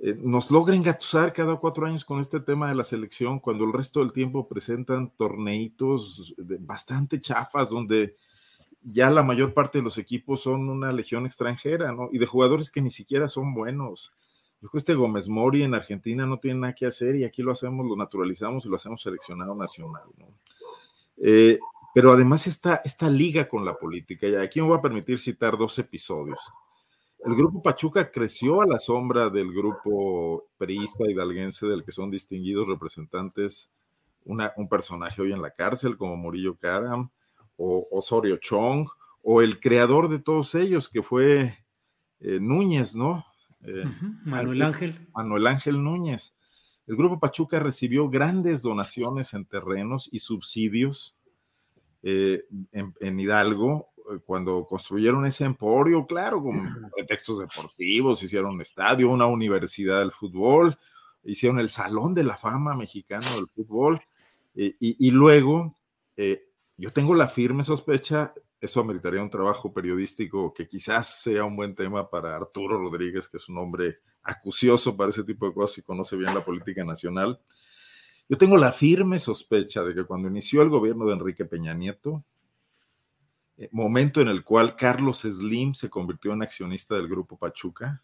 Eh, 0.00 0.16
nos 0.18 0.50
logra 0.50 0.74
engatusar 0.74 1.32
cada 1.32 1.56
cuatro 1.56 1.86
años 1.86 2.04
con 2.04 2.18
este 2.18 2.40
tema 2.40 2.68
de 2.68 2.74
la 2.74 2.84
selección, 2.84 3.38
cuando 3.38 3.64
el 3.64 3.72
resto 3.72 4.00
del 4.00 4.12
tiempo 4.12 4.48
presentan 4.48 5.10
torneitos 5.10 6.34
bastante 6.38 7.20
chafas, 7.20 7.70
donde 7.70 8.16
ya 8.82 9.10
la 9.10 9.22
mayor 9.22 9.54
parte 9.54 9.78
de 9.78 9.84
los 9.84 9.98
equipos 9.98 10.42
son 10.42 10.68
una 10.68 10.92
legión 10.92 11.26
extranjera, 11.26 11.92
¿no? 11.92 12.08
Y 12.12 12.18
de 12.18 12.26
jugadores 12.26 12.70
que 12.70 12.82
ni 12.82 12.90
siquiera 12.90 13.28
son 13.28 13.54
buenos. 13.54 14.12
Yo 14.60 14.68
que 14.70 14.78
este 14.78 14.94
Gómez 14.94 15.28
Mori 15.28 15.62
en 15.62 15.74
Argentina 15.74 16.26
no 16.26 16.38
tiene 16.38 16.60
nada 16.60 16.74
que 16.74 16.86
hacer 16.86 17.16
y 17.16 17.24
aquí 17.24 17.42
lo 17.42 17.52
hacemos, 17.52 17.86
lo 17.86 17.96
naturalizamos 17.96 18.64
y 18.64 18.68
lo 18.68 18.76
hacemos 18.76 19.02
seleccionado 19.02 19.54
nacional, 19.54 20.08
¿no? 20.18 20.26
Eh, 21.16 21.58
pero 21.94 22.12
además 22.12 22.46
está 22.46 22.80
esta 22.84 23.10
liga 23.10 23.48
con 23.48 23.64
la 23.64 23.76
política, 23.76 24.26
y 24.26 24.34
aquí 24.34 24.60
me 24.60 24.68
voy 24.68 24.78
a 24.78 24.82
permitir 24.82 25.18
citar 25.18 25.58
dos 25.58 25.78
episodios. 25.78 26.40
El 27.24 27.36
grupo 27.36 27.62
Pachuca 27.62 28.10
creció 28.10 28.62
a 28.62 28.66
la 28.66 28.80
sombra 28.80 29.30
del 29.30 29.52
grupo 29.52 30.48
periista 30.58 31.08
hidalguense 31.08 31.66
del 31.66 31.84
que 31.84 31.92
son 31.92 32.10
distinguidos 32.10 32.66
representantes, 32.66 33.70
un 34.24 34.68
personaje 34.68 35.22
hoy 35.22 35.32
en 35.32 35.42
la 35.42 35.50
cárcel 35.50 35.96
como 35.96 36.16
Murillo 36.16 36.56
Karam, 36.56 37.10
o 37.56 37.86
Osorio 37.92 38.38
Chong, 38.38 38.88
o 39.22 39.42
el 39.42 39.60
creador 39.60 40.08
de 40.08 40.18
todos 40.18 40.54
ellos, 40.54 40.88
que 40.88 41.02
fue 41.02 41.58
eh, 42.20 42.38
Núñez, 42.40 42.96
¿no? 42.96 43.24
Eh, 43.64 43.84
Manuel 44.24 44.62
Ángel. 44.62 45.08
Manuel 45.14 45.46
Ángel 45.46 45.82
Núñez. 45.82 46.34
El 46.86 46.96
Grupo 46.96 47.20
Pachuca 47.20 47.60
recibió 47.60 48.08
grandes 48.08 48.62
donaciones 48.62 49.34
en 49.34 49.44
terrenos 49.44 50.08
y 50.12 50.18
subsidios 50.18 51.16
eh, 52.02 52.44
en, 52.72 53.20
Hidalgo 53.20 53.90
cuando 54.26 54.66
construyeron 54.66 55.24
ese 55.26 55.44
emporio, 55.44 56.04
claro, 56.06 56.42
con 56.42 56.90
pretextos 56.96 57.38
deportivos, 57.38 58.22
hicieron 58.22 58.54
un 58.54 58.60
estadio, 58.60 59.08
una 59.08 59.26
universidad 59.26 60.00
del 60.00 60.10
fútbol, 60.10 60.76
hicieron 61.22 61.60
el 61.60 61.70
Salón 61.70 62.12
de 62.12 62.24
la 62.24 62.36
Fama 62.36 62.74
mexicano 62.74 63.26
del 63.36 63.46
fútbol, 63.46 64.00
y, 64.54 64.74
y, 64.80 65.10
luego 65.12 65.76
yo 66.76 66.92
tengo 66.92 67.14
la 67.14 67.28
firme 67.28 67.62
sospecha, 67.62 68.34
eso 68.60 68.80
ameritaría 68.80 69.22
un 69.22 69.30
trabajo 69.30 69.72
periodístico 69.72 70.52
que 70.52 70.68
quizás 70.68 71.22
sea 71.22 71.44
un 71.44 71.56
buen 71.56 71.74
tema 71.74 72.10
para 72.10 72.36
Arturo 72.36 72.78
Rodríguez, 72.78 73.28
que 73.28 73.36
es 73.36 73.48
un 73.48 73.58
hombre 73.58 73.98
acucioso 74.22 74.96
para 74.96 75.10
ese 75.10 75.24
tipo 75.24 75.46
de 75.46 75.54
cosas 75.54 75.78
y 75.78 75.82
conoce 75.82 76.16
bien 76.16 76.34
la 76.34 76.44
política 76.44 76.84
nacional. 76.84 77.40
Yo 78.28 78.38
tengo 78.38 78.56
la 78.56 78.72
firme 78.72 79.18
sospecha 79.18 79.82
de 79.82 79.94
que 79.94 80.04
cuando 80.04 80.28
inició 80.28 80.62
el 80.62 80.68
gobierno 80.68 81.06
de 81.06 81.14
Enrique 81.14 81.44
Peña 81.44 81.74
Nieto, 81.74 82.24
eh, 83.56 83.68
momento 83.72 84.20
en 84.20 84.28
el 84.28 84.44
cual 84.44 84.76
Carlos 84.76 85.20
Slim 85.20 85.74
se 85.74 85.90
convirtió 85.90 86.32
en 86.32 86.42
accionista 86.42 86.94
del 86.94 87.08
grupo 87.08 87.36
Pachuca 87.36 88.02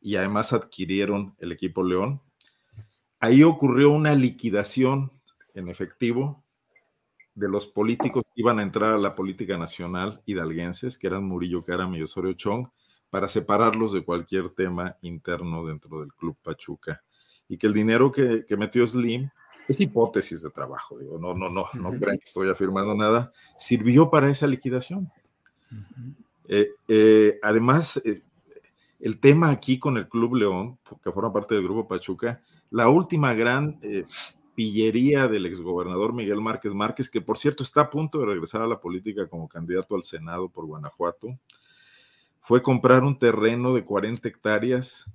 y 0.00 0.16
además 0.16 0.52
adquirieron 0.52 1.34
el 1.38 1.52
equipo 1.52 1.82
León, 1.84 2.20
ahí 3.20 3.42
ocurrió 3.42 3.90
una 3.90 4.14
liquidación 4.14 5.12
en 5.54 5.68
efectivo 5.68 6.44
de 7.34 7.48
los 7.48 7.66
políticos 7.66 8.22
que 8.24 8.40
iban 8.40 8.58
a 8.58 8.62
entrar 8.62 8.92
a 8.92 8.98
la 8.98 9.14
política 9.14 9.56
nacional 9.56 10.22
hidalguenses, 10.26 10.98
que 10.98 11.06
eran 11.06 11.24
Murillo 11.24 11.64
Karam 11.64 11.94
y 11.94 12.02
Osorio 12.02 12.34
Chong, 12.34 12.68
para 13.14 13.28
separarlos 13.28 13.92
de 13.92 14.04
cualquier 14.04 14.50
tema 14.50 14.96
interno 15.00 15.64
dentro 15.64 16.00
del 16.00 16.12
Club 16.14 16.36
Pachuca. 16.42 17.00
Y 17.48 17.56
que 17.56 17.68
el 17.68 17.72
dinero 17.72 18.10
que, 18.10 18.44
metió 18.58 18.84
Slim, 18.84 19.30
es 19.68 19.78
hipótesis 19.78 20.42
de 20.42 20.50
trabajo, 20.50 20.98
digo, 20.98 21.16
no, 21.16 21.32
no, 21.32 21.48
no, 21.48 21.64
no 21.74 21.92
crean 21.92 22.18
que 22.18 22.24
estoy 22.24 22.48
afirmando 22.50 22.92
nada, 22.96 23.32
sirvió 23.56 24.10
para 24.10 24.28
esa 24.28 24.48
liquidación. 24.48 25.12
Eh, 26.48 26.70
eh, 26.88 27.38
además, 27.40 28.02
eh, 28.04 28.22
el 28.98 29.20
tema 29.20 29.50
aquí 29.50 29.78
con 29.78 29.96
el 29.96 30.08
Club 30.08 30.34
León, 30.34 30.80
que 31.00 31.12
forma 31.12 31.32
parte 31.32 31.54
del 31.54 31.62
Grupo 31.62 31.86
Pachuca, 31.86 32.42
la 32.70 32.88
última 32.88 33.32
gran 33.32 33.78
pillería 34.56 35.28
del 35.28 35.46
exgobernador 35.46 36.12
Miguel 36.14 36.40
Márquez 36.40 36.74
Márquez, 36.74 37.08
que 37.08 37.20
por 37.20 37.38
cierto 37.38 37.62
está 37.62 37.82
a 37.82 37.90
punto 37.90 38.18
de 38.18 38.26
regresar 38.26 38.60
a 38.62 38.66
la 38.66 38.80
política 38.80 39.28
como 39.28 39.48
candidato 39.48 39.94
al 39.94 40.02
Senado 40.02 40.48
por 40.48 40.66
Guanajuato, 40.66 41.38
fue 42.44 42.60
comprar 42.60 43.04
un 43.04 43.18
terreno 43.18 43.72
de 43.72 43.84
40 43.84 44.28
hectáreas 44.28 45.06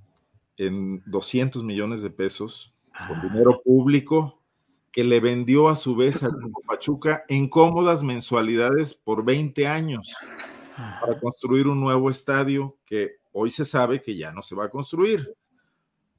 en 0.58 1.04
200 1.06 1.64
millones 1.64 2.02
de 2.02 2.10
pesos 2.10 2.74
con 3.08 3.18
ah. 3.18 3.22
dinero 3.22 3.62
público 3.64 4.42
que 4.92 5.04
le 5.04 5.20
vendió 5.20 5.70
a 5.70 5.76
su 5.76 5.96
vez 5.96 6.24
a 6.24 6.30
Pachuca 6.68 7.26
en 7.28 7.48
cómodas 7.48 8.02
mensualidades 8.02 8.96
por 8.96 9.24
20 9.24 9.68
años 9.68 10.12
para 10.76 11.14
ah. 11.14 11.20
construir 11.22 11.68
un 11.68 11.80
nuevo 11.80 12.10
estadio 12.10 12.76
que 12.84 13.18
hoy 13.32 13.52
se 13.52 13.64
sabe 13.64 14.02
que 14.02 14.18
ya 14.18 14.32
no 14.32 14.42
se 14.42 14.56
va 14.56 14.66
a 14.66 14.72
construir 14.72 15.32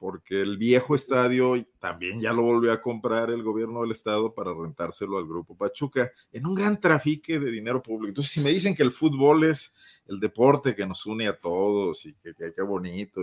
porque 0.01 0.41
el 0.41 0.57
viejo 0.57 0.95
estadio 0.95 1.63
también 1.77 2.19
ya 2.19 2.33
lo 2.33 2.41
volvió 2.41 2.73
a 2.73 2.81
comprar 2.81 3.29
el 3.29 3.43
gobierno 3.43 3.81
del 3.81 3.91
estado 3.91 4.33
para 4.33 4.51
rentárselo 4.51 5.19
al 5.19 5.27
grupo 5.27 5.55
Pachuca 5.55 6.11
en 6.31 6.47
un 6.47 6.55
gran 6.55 6.81
trafique 6.81 7.39
de 7.39 7.51
dinero 7.51 7.83
público. 7.83 8.07
Entonces, 8.07 8.31
si 8.31 8.39
me 8.39 8.49
dicen 8.49 8.73
que 8.75 8.81
el 8.81 8.91
fútbol 8.91 9.43
es 9.43 9.75
el 10.07 10.19
deporte 10.19 10.73
que 10.73 10.87
nos 10.87 11.05
une 11.05 11.27
a 11.27 11.39
todos 11.39 12.07
y 12.07 12.15
que 12.15 12.33
qué 12.33 12.61
bonito, 12.63 13.21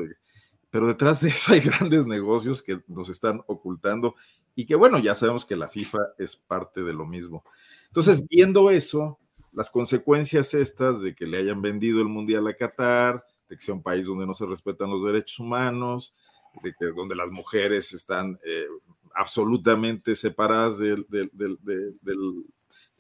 pero 0.71 0.87
detrás 0.87 1.21
de 1.21 1.31
eso 1.31 1.53
hay 1.53 1.59
grandes 1.69 2.07
negocios 2.07 2.63
que 2.63 2.81
nos 2.87 3.09
están 3.09 3.43
ocultando 3.49 4.15
y 4.55 4.65
que 4.65 4.77
bueno, 4.77 5.01
ya 5.01 5.17
sabemos 5.17 5.45
que 5.45 5.57
la 5.57 5.69
FIFA 5.69 5.99
es 6.17 6.37
parte 6.37 6.85
de 6.85 6.93
lo 6.93 7.07
mismo. 7.07 7.43
Entonces, 7.89 8.25
viendo 8.29 8.71
eso, 8.71 9.19
las 9.53 9.69
consecuencias 9.69 10.55
estas 10.55 11.03
de 11.03 11.17
que 11.17 11.27
le 11.27 11.39
hayan 11.39 11.61
vendido 11.61 12.01
el 12.01 12.09
Mundial 12.09 12.47
a 12.47 12.55
Qatar, 12.55 13.25
de 13.49 13.57
que 13.57 13.63
sea 13.63 13.75
un 13.75 13.83
país 13.83 14.07
donde 14.07 14.29
no 14.29 14.35
se 14.35 14.47
respetan 14.47 14.91
los 14.91 15.05
derechos 15.05 15.41
humanos, 15.41 16.15
de 16.63 16.75
que 16.79 16.87
donde 16.87 17.15
las 17.15 17.31
mujeres 17.31 17.93
están 17.93 18.39
eh, 18.45 18.67
absolutamente 19.15 20.15
separadas 20.15 20.79
de, 20.79 20.97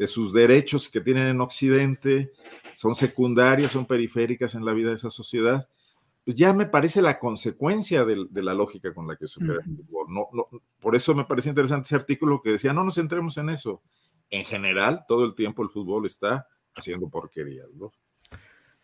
sus 0.06 0.32
derechos 0.32 0.88
que 0.88 1.00
tienen 1.00 1.26
en 1.26 1.40
Occidente, 1.40 2.32
son 2.74 2.94
secundarias, 2.94 3.72
son 3.72 3.86
periféricas 3.86 4.54
en 4.54 4.64
la 4.64 4.72
vida 4.72 4.90
de 4.90 4.96
esa 4.96 5.10
sociedad, 5.10 5.68
pues 6.24 6.36
ya 6.36 6.52
me 6.52 6.66
parece 6.66 7.00
la 7.00 7.18
consecuencia 7.18 8.04
de, 8.04 8.42
la 8.42 8.54
lógica 8.54 8.92
con 8.92 9.06
la 9.06 9.16
que 9.16 9.28
se 9.28 9.42
opera 9.42 9.60
el 9.64 9.76
fútbol. 9.76 10.06
No, 10.10 10.28
no, 10.32 10.48
por 10.78 10.94
eso 10.94 11.14
me 11.14 11.24
parece 11.24 11.48
interesante 11.48 11.86
ese 11.86 11.96
artículo 11.96 12.42
que 12.42 12.50
decía, 12.50 12.72
no 12.72 12.84
nos 12.84 12.96
centremos 12.96 13.38
en 13.38 13.48
eso. 13.48 13.82
En 14.30 14.44
general, 14.44 15.04
todo 15.08 15.24
el 15.24 15.34
tiempo 15.34 15.62
el 15.62 15.70
fútbol 15.70 16.04
está 16.04 16.46
haciendo 16.74 17.08
porquerías. 17.08 17.68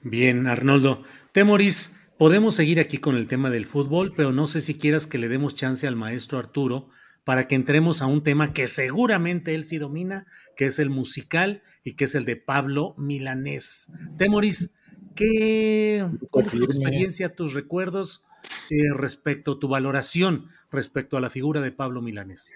Bien, 0.00 0.46
Arnoldo. 0.46 1.02
Temoris, 1.32 1.96
Podemos 2.24 2.54
seguir 2.54 2.80
aquí 2.80 2.96
con 2.96 3.16
el 3.16 3.28
tema 3.28 3.50
del 3.50 3.66
fútbol, 3.66 4.14
pero 4.16 4.32
no 4.32 4.46
sé 4.46 4.62
si 4.62 4.78
quieras 4.78 5.06
que 5.06 5.18
le 5.18 5.28
demos 5.28 5.54
chance 5.54 5.86
al 5.86 5.94
maestro 5.94 6.38
Arturo 6.38 6.88
para 7.22 7.46
que 7.46 7.54
entremos 7.54 8.00
a 8.00 8.06
un 8.06 8.22
tema 8.22 8.54
que 8.54 8.66
seguramente 8.66 9.54
él 9.54 9.62
sí 9.62 9.76
domina, 9.76 10.24
que 10.56 10.64
es 10.64 10.78
el 10.78 10.88
musical 10.88 11.62
y 11.82 11.96
que 11.96 12.04
es 12.04 12.14
el 12.14 12.24
de 12.24 12.36
Pablo 12.36 12.94
Milanés. 12.96 13.92
Temoris, 14.16 14.74
¿qué, 15.14 16.08
¿cuál 16.30 16.46
es 16.46 16.52
tu 16.52 16.64
experiencia, 16.64 17.34
tus 17.34 17.52
recuerdos 17.52 18.24
eh, 18.70 18.94
respecto 18.94 19.52
a 19.52 19.58
tu 19.58 19.68
valoración 19.68 20.48
respecto 20.72 21.18
a 21.18 21.20
la 21.20 21.28
figura 21.28 21.60
de 21.60 21.72
Pablo 21.72 22.00
Milanés? 22.00 22.54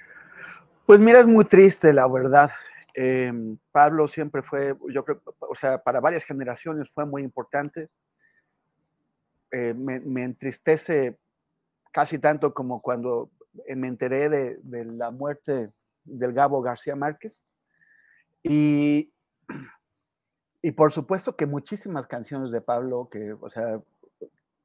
Pues 0.86 0.98
mira, 0.98 1.20
es 1.20 1.26
muy 1.26 1.44
triste, 1.44 1.92
la 1.92 2.08
verdad. 2.08 2.50
Em, 2.94 3.58
Pablo 3.70 4.08
siempre 4.08 4.40
fue, 4.40 4.74
yo 4.88 5.04
creo, 5.04 5.20
o 5.40 5.54
sea, 5.54 5.76
para 5.82 6.00
varias 6.00 6.24
generaciones 6.24 6.88
fue 6.88 7.04
muy 7.04 7.22
importante 7.22 7.90
eh, 9.50 9.74
me, 9.74 10.24
entristece 10.24 11.18
casi 11.92 12.18
tanto 12.18 12.54
como 12.54 12.82
cuando 12.82 13.30
me 13.68 13.88
enteré 13.88 14.28
de, 14.28 14.84
la 14.84 15.10
muerte 15.10 15.72
del 16.04 16.32
Gabo 16.32 16.62
García 16.62 16.96
Márquez. 16.96 17.40
Y, 18.42 19.12
y 20.62 20.70
por 20.72 20.92
supuesto 20.92 21.36
que 21.36 21.46
muchísimas 21.46 22.06
canciones 22.06 22.50
de 22.50 22.60
Pablo, 22.60 23.08
que, 23.10 23.32
o 23.32 23.48
sea, 23.48 23.80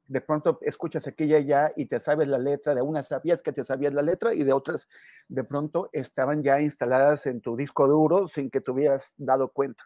de 0.06 0.20
pronto 0.20 0.58
escuchas 0.62 1.06
aquí 1.06 1.24
y 1.24 1.34
allá 1.34 1.72
y 1.76 1.86
te 1.86 1.98
sabes 1.98 2.28
la 2.28 2.38
letra, 2.38 2.74
de 2.74 2.82
unas 2.82 3.08
sabías 3.08 3.42
que 3.42 3.52
te 3.52 3.64
sabías 3.64 3.94
la 3.94 4.02
letra 4.02 4.34
y 4.34 4.44
de 4.44 4.52
otras 4.52 4.88
de 5.28 5.44
pronto 5.44 5.88
estaban 5.92 6.42
ya 6.42 6.60
instaladas 6.60 7.26
en 7.26 7.40
tu 7.40 7.56
disco 7.56 7.88
duro 7.88 8.28
sin 8.28 8.50
que 8.50 8.60
te 8.60 8.70
hubieras 8.70 9.14
dado 9.16 9.48
cuenta. 9.48 9.84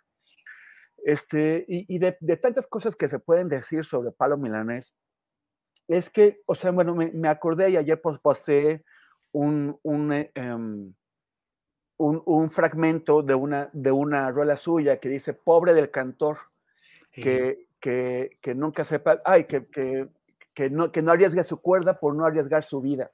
Este, 1.08 1.64
y, 1.66 1.98
de, 1.98 2.12
tantas 2.36 2.66
cosas 2.66 2.94
que 2.94 3.08
se 3.08 3.18
pueden 3.18 3.48
decir 3.48 3.82
sobre 3.86 4.12
Palo 4.12 4.36
Milanés, 4.36 4.92
es 5.88 6.10
que, 6.10 6.42
o 6.44 6.54
sea, 6.54 6.70
bueno, 6.70 6.94
me, 6.94 7.28
acordé 7.28 7.70
y 7.70 7.78
ayer 7.78 7.98
posté 7.98 8.84
un, 9.32 9.80
un, 9.84 10.12
eh, 10.12 10.30
em, 10.34 10.92
un, 11.96 12.22
un, 12.26 12.50
fragmento 12.50 13.22
de 13.22 13.34
una, 13.34 13.70
de 13.72 13.90
una 13.90 14.30
rueda 14.30 14.58
suya 14.58 15.00
que 15.00 15.08
dice, 15.08 15.32
pobre 15.32 15.72
del 15.72 15.90
cantor, 15.90 16.40
que, 17.10 17.68
que, 17.80 18.36
que, 18.42 18.54
nunca 18.54 18.84
sepa, 18.84 19.22
ay, 19.24 19.46
que, 19.46 19.66
que, 19.68 20.10
que, 20.52 20.68
no, 20.68 20.92
que 20.92 21.00
no 21.00 21.12
arriesgue 21.12 21.42
su 21.42 21.62
cuerda 21.62 21.98
por 21.98 22.14
no 22.14 22.26
arriesgar 22.26 22.64
su 22.64 22.82
vida. 22.82 23.10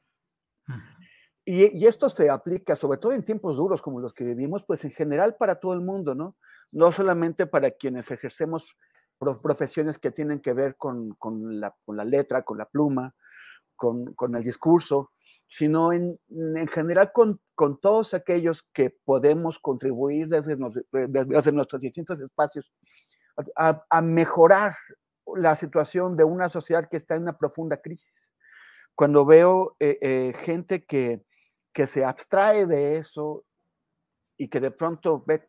Y, 1.45 1.79
y, 1.79 1.87
esto 1.87 2.11
se 2.11 2.29
aplica 2.29 2.75
sobre 2.75 2.99
todo 2.99 3.13
en 3.13 3.25
tiempos 3.25 3.57
duros 3.57 3.81
como 3.81 4.01
los 4.01 4.13
que 4.13 4.25
vivimos, 4.25 4.65
pues 4.65 4.85
en 4.85 4.91
general 4.91 5.37
para 5.37 5.61
todo 5.61 5.75
el 5.75 5.81
mundo, 5.81 6.17
¿no? 6.17 6.35
No 6.75 6.91
solamente 6.91 7.47
para 7.47 7.71
quienes 7.71 8.11
ejercemos 8.11 8.77
profesiones 9.43 9.99
que 9.99 10.11
tienen 10.11 10.41
que 10.41 10.53
ver 10.53 10.77
con, 10.77 11.17
la, 11.61 12.05
letra, 12.05 12.43
con 12.43 12.59
la 12.59 12.67
pluma, 12.67 13.15
con, 13.77 14.35
el 14.35 14.43
discurso, 14.43 15.13
sino 15.47 15.93
en, 15.93 16.19
general 16.73 17.13
con, 17.13 17.41
todos 17.81 18.13
aquellos 18.13 18.65
que 18.73 18.91
podemos 18.91 19.59
contribuir 19.61 20.29
desde, 20.29 20.57
desde, 20.91 21.53
nuestros 21.53 21.81
distintos 21.81 22.21
espacios 22.21 22.73
a, 23.57 24.03
mejorar 24.03 24.75
la 25.37 25.55
situación 25.55 26.17
de 26.17 26.25
una 26.25 26.49
sociedad 26.49 26.89
que 26.91 26.97
está 26.97 27.15
en 27.15 27.23
una 27.23 27.39
profunda 27.39 27.81
crisis. 27.81 28.33
Cuando 28.97 29.25
veo 29.25 29.77
eh, 29.81 29.99
eh, 30.03 30.35
gente 30.41 30.85
que, 30.85 31.25
que 31.73 31.87
se 31.87 32.05
abstrae 32.05 32.67
de 32.67 32.99
eso 32.99 33.45
y 34.37 34.49
que 34.49 34.61
de 34.61 34.71
pronto 34.71 35.25
ve 35.27 35.49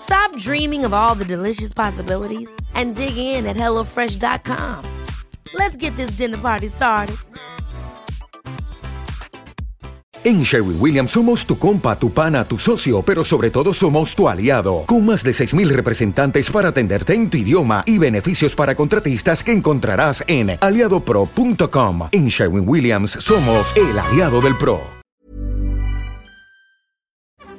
Stop 0.00 0.36
dreaming 0.38 0.84
of 0.84 0.92
all 0.92 1.14
the 1.14 1.24
delicious 1.24 1.72
possibilities 1.72 2.50
and 2.74 2.94
dig 2.94 3.16
in 3.16 3.46
at 3.46 3.56
HelloFresh.com. 3.56 4.84
Let's 5.54 5.76
get 5.76 5.96
this 5.96 6.16
dinner 6.16 6.38
party 6.38 6.68
started. 6.68 7.16
En 10.26 10.42
Sherwin 10.42 10.76
Williams 10.80 11.12
somos 11.12 11.46
tu 11.46 11.56
compa, 11.56 11.96
tu 11.96 12.10
pana, 12.10 12.44
tu 12.44 12.58
socio, 12.58 13.00
pero 13.02 13.22
sobre 13.22 13.48
todo 13.48 13.72
somos 13.72 14.16
tu 14.16 14.28
aliado, 14.28 14.82
con 14.84 15.06
más 15.06 15.22
de 15.22 15.30
6.000 15.30 15.68
representantes 15.68 16.50
para 16.50 16.70
atenderte 16.70 17.14
en 17.14 17.30
tu 17.30 17.36
idioma 17.36 17.84
y 17.86 17.98
beneficios 17.98 18.56
para 18.56 18.74
contratistas 18.74 19.44
que 19.44 19.52
encontrarás 19.52 20.24
en 20.26 20.58
aliadopro.com. 20.60 22.08
En 22.10 22.26
Sherwin 22.26 22.68
Williams 22.68 23.12
somos 23.12 23.72
el 23.76 23.96
aliado 23.96 24.40
del 24.40 24.58
PRO. 24.58 25.05